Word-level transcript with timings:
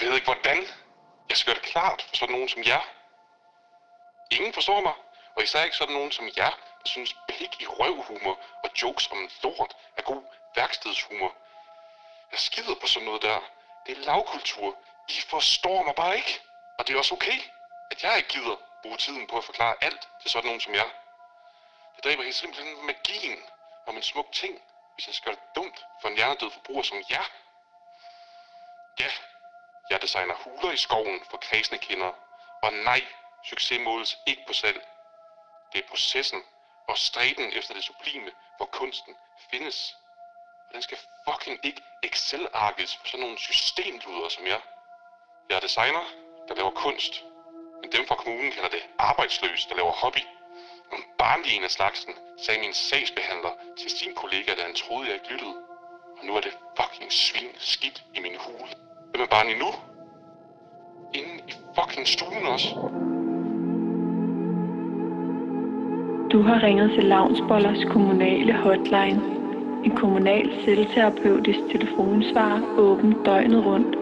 Jeg 0.00 0.08
ved 0.08 0.14
ikke, 0.14 0.24
hvordan 0.24 0.58
jeg 1.28 1.36
skal 1.36 1.52
gøre 1.52 1.62
det 1.62 1.70
klart 1.72 2.02
for 2.02 2.16
sådan 2.16 2.32
nogen 2.32 2.48
som 2.48 2.62
jer. 2.64 2.80
Ingen 4.30 4.52
forstår 4.52 4.80
mig, 4.80 4.92
og 5.36 5.42
især 5.42 5.64
ikke 5.64 5.76
sådan 5.76 5.94
nogen 5.94 6.12
som 6.12 6.26
jer, 6.36 6.50
der 6.82 6.88
synes 6.88 7.16
pik 7.28 7.60
i 7.60 7.66
røvhumor 7.66 8.38
og 8.64 8.70
jokes 8.82 9.10
om 9.10 9.30
lort 9.42 9.76
er 9.96 10.02
god 10.02 10.22
værkstedshumor. 10.56 11.32
Jeg 12.32 12.38
skider 12.38 12.74
på 12.80 12.86
sådan 12.86 13.06
noget 13.06 13.22
der. 13.22 13.40
Det 13.86 13.98
er 13.98 14.00
lavkultur. 14.00 14.78
I 15.08 15.20
forstår 15.20 15.82
mig 15.82 15.94
bare 15.94 16.16
ikke. 16.16 16.40
Og 16.78 16.86
det 16.86 16.94
er 16.94 16.98
også 16.98 17.14
okay, 17.14 17.38
at 17.90 18.02
jeg 18.02 18.16
ikke 18.16 18.28
gider 18.28 18.56
bruge 18.82 18.96
tiden 18.96 19.26
på 19.26 19.38
at 19.38 19.44
forklare 19.44 19.74
alt 19.80 20.08
til 20.22 20.30
sådan 20.30 20.46
nogen 20.46 20.60
som 20.60 20.74
jer. 20.74 20.90
Det 21.96 22.04
dræber 22.04 22.22
helt 22.22 22.36
simpelthen 22.36 22.86
magien 22.86 23.38
om 23.86 23.96
en 23.96 24.02
smuk 24.02 24.32
ting, 24.32 24.62
hvis 24.94 25.06
jeg 25.06 25.14
skal 25.14 25.32
gøre 25.32 25.40
det 25.40 25.56
dumt 25.56 25.86
for 26.00 26.08
en 26.08 26.16
hjernedød 26.16 26.50
forbruger 26.50 26.82
som 26.82 27.02
jer. 27.10 27.24
Ja, 29.96 29.98
jeg 29.98 30.08
designer 30.08 30.34
huler 30.34 30.72
i 30.72 30.76
skoven 30.76 31.20
for 31.30 31.36
kredsende 31.36 31.78
kinder. 31.78 32.12
Og 32.62 32.72
nej, 32.72 33.00
succes 33.44 33.80
måles 33.80 34.18
ikke 34.26 34.42
på 34.46 34.52
salg. 34.52 34.80
Det 35.72 35.84
er 35.84 35.88
processen 35.88 36.42
og 36.88 36.98
stræben 36.98 37.52
efter 37.52 37.74
det 37.74 37.84
sublime, 37.84 38.30
hvor 38.56 38.66
kunsten 38.66 39.14
findes. 39.50 39.96
Og 40.68 40.74
den 40.74 40.82
skal 40.82 40.98
fucking 41.28 41.58
ikke 41.62 41.82
Excel-arkes 42.02 42.96
for 42.96 43.06
sådan 43.06 43.20
nogle 43.20 43.38
systemluder 43.38 44.28
som 44.28 44.46
jeg. 44.46 44.60
Jeg 45.48 45.56
er 45.56 45.60
designer, 45.60 46.04
der 46.48 46.54
laver 46.54 46.70
kunst. 46.70 47.24
Men 47.80 47.92
dem 47.92 48.06
fra 48.06 48.14
kommunen 48.14 48.52
kalder 48.52 48.68
det 48.68 48.82
arbejdsløs, 48.98 49.66
der 49.66 49.74
laver 49.74 49.92
hobby. 49.92 50.24
Nogle 50.90 51.04
barnlige 51.18 51.56
en 51.56 51.64
af 51.64 51.70
slagsen, 51.70 52.14
sagde 52.38 52.60
min 52.60 52.74
sagsbehandler 52.74 53.52
til 53.78 53.90
sin 53.90 54.14
kollega, 54.14 54.54
da 54.54 54.62
han 54.62 54.74
troede, 54.74 55.06
jeg 55.06 55.14
ikke 55.14 55.28
lyttede. 55.28 55.56
Og 56.18 56.24
nu 56.24 56.36
er 56.36 56.40
det 56.40 56.58
fucking 56.80 57.12
svin 57.12 57.56
skidt 57.58 58.04
i 58.14 58.20
min 58.20 58.36
hule. 58.36 58.85
Hvem 59.16 59.24
er 59.24 59.36
barn 59.36 59.46
nu? 59.60 59.70
Inde 61.14 61.42
i 61.48 61.52
fucking 61.76 62.06
stuen 62.06 62.46
også. 62.54 62.74
Du 66.32 66.42
har 66.42 66.62
ringet 66.62 66.90
til 66.90 67.04
Lavnsbollers 67.04 67.84
kommunale 67.90 68.52
hotline. 68.56 69.20
En 69.84 69.96
kommunal 69.96 70.50
selvterapeutisk 70.64 71.58
telefonsvar 71.72 72.62
åben 72.78 73.12
døgnet 73.24 73.66
rundt 73.66 73.95